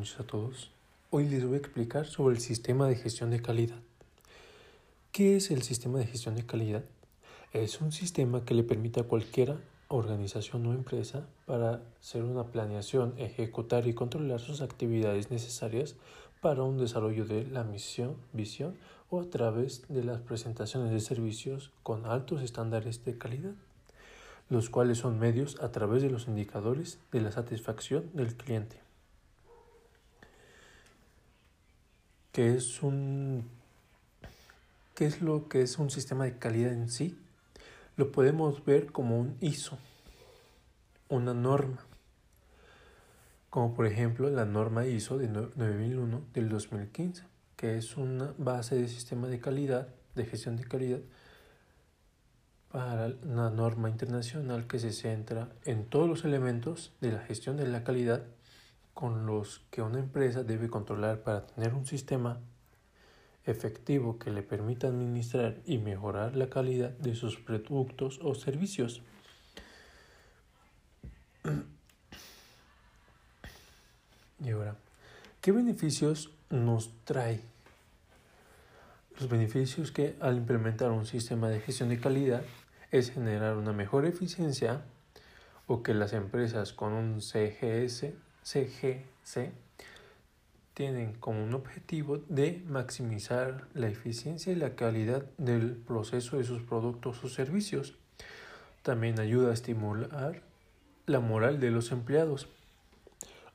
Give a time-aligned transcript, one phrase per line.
[0.00, 0.70] Noches a todos.
[1.10, 3.76] Hoy les voy a explicar sobre el sistema de gestión de calidad.
[5.12, 6.84] ¿Qué es el sistema de gestión de calidad?
[7.52, 9.58] Es un sistema que le permite a cualquier
[9.88, 15.96] organización o empresa para hacer una planeación, ejecutar y controlar sus actividades necesarias
[16.40, 18.78] para un desarrollo de la misión, visión
[19.10, 23.54] o a través de las presentaciones de servicios con altos estándares de calidad,
[24.48, 28.89] los cuales son medios a través de los indicadores de la satisfacción del cliente.
[32.32, 33.44] ¿Qué es un
[34.94, 37.18] qué es lo que es un sistema de calidad en sí?
[37.96, 39.78] Lo podemos ver como un ISO,
[41.08, 41.84] una norma,
[43.50, 47.24] como por ejemplo la norma ISO de 9001 del 2015,
[47.56, 51.00] que es una base de sistema de calidad, de gestión de calidad,
[52.70, 57.66] para una norma internacional que se centra en todos los elementos de la gestión de
[57.66, 58.22] la calidad
[59.00, 62.38] con los que una empresa debe controlar para tener un sistema
[63.46, 69.02] efectivo que le permita administrar y mejorar la calidad de sus productos o servicios.
[74.42, 74.74] Y ahora,
[75.42, 77.42] ¿qué beneficios nos trae?
[79.18, 82.42] Los beneficios que al implementar un sistema de gestión de calidad
[82.90, 84.80] es generar una mejor eficiencia
[85.66, 89.52] o que las empresas con un CGS CGC
[90.74, 96.62] tienen como un objetivo de maximizar la eficiencia y la calidad del proceso de sus
[96.62, 97.96] productos o servicios.
[98.82, 100.42] También ayuda a estimular
[101.04, 102.48] la moral de los empleados.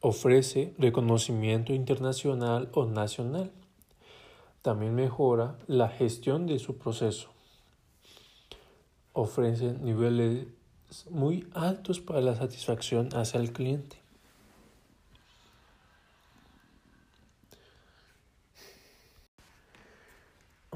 [0.00, 3.52] Ofrece reconocimiento internacional o nacional.
[4.62, 7.30] También mejora la gestión de su proceso.
[9.12, 10.48] Ofrece niveles
[11.08, 14.01] muy altos para la satisfacción hacia el cliente.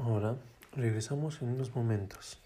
[0.07, 0.37] Ahora
[0.71, 2.39] regresamos en unos momentos.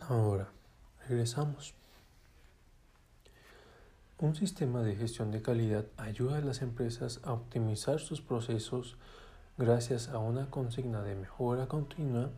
[0.00, 0.48] Ahora,
[1.06, 1.74] regresamos.
[4.16, 8.96] Un sistema de gestión de calidad ayuda a las empresas a optimizar sus procesos
[9.58, 12.30] gracias a una consigna de mejora continua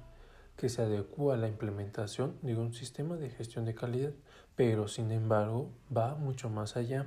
[0.58, 4.12] que se adecua a la implementación de un sistema de gestión de calidad,
[4.56, 7.06] pero sin embargo va mucho más allá,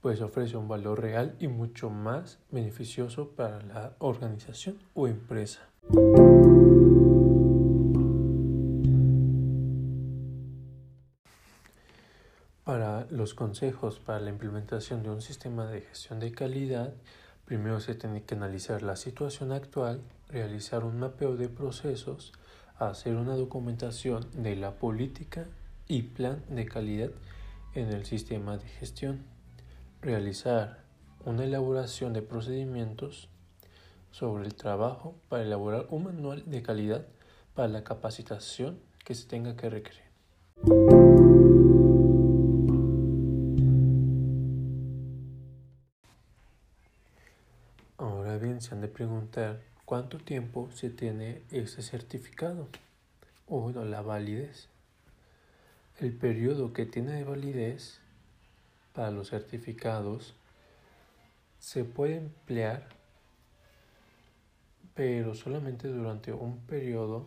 [0.00, 5.60] pues ofrece un valor real y mucho más beneficioso para la organización o empresa.
[12.64, 16.94] Para los consejos para la implementación de un sistema de gestión de calidad,
[17.44, 22.32] primero se tiene que analizar la situación actual, realizar un mapeo de procesos,
[22.88, 25.46] hacer una documentación de la política
[25.86, 27.10] y plan de calidad
[27.74, 29.24] en el sistema de gestión,
[30.00, 30.84] realizar
[31.24, 33.28] una elaboración de procedimientos
[34.10, 37.06] sobre el trabajo para elaborar un manual de calidad
[37.54, 40.02] para la capacitación que se tenga que requerir.
[47.98, 52.68] Ahora bien, se han de preguntar ¿Cuánto tiempo se tiene este certificado?
[53.48, 54.68] O la validez.
[55.98, 57.98] El periodo que tiene de validez
[58.92, 60.36] para los certificados
[61.58, 62.88] se puede emplear,
[64.94, 67.26] pero solamente durante un periodo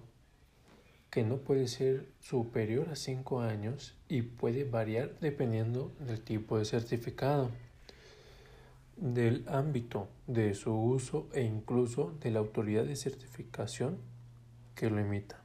[1.09, 6.63] que no puede ser superior a 5 años y puede variar dependiendo del tipo de
[6.63, 7.52] certificado
[8.97, 13.97] del ámbito de su uso e incluso de la autoridad de certificación
[14.75, 15.43] que lo emita.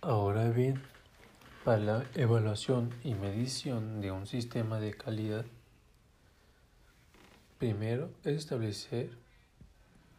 [0.00, 0.80] Ahora bien,
[1.64, 5.44] para la evaluación y medición de un sistema de calidad,
[7.58, 9.10] primero es establecer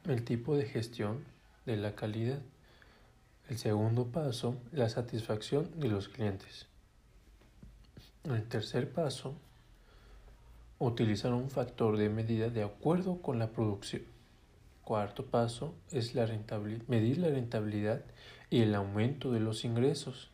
[0.05, 1.23] el tipo de gestión
[1.65, 2.39] de la calidad.
[3.49, 6.67] El segundo paso, la satisfacción de los clientes.
[8.25, 9.35] El tercer paso,
[10.79, 14.03] utilizar un factor de medida de acuerdo con la producción.
[14.83, 16.27] Cuarto paso es la
[16.87, 18.01] medir la rentabilidad
[18.49, 20.29] y el aumento de los ingresos.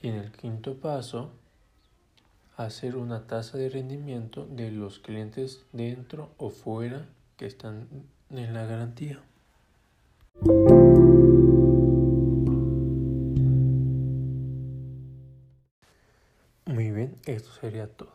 [0.00, 1.30] Y en el quinto paso,
[2.56, 7.06] hacer una tasa de rendimiento de los clientes dentro o fuera
[7.36, 7.88] que están
[8.30, 9.20] en la garantía.
[17.26, 18.12] Esto sería todo.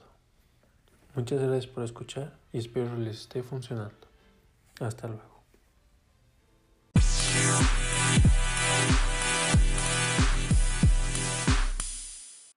[1.15, 4.07] Muchas gracias por escuchar y espero les esté funcionando.
[4.79, 5.39] Hasta luego.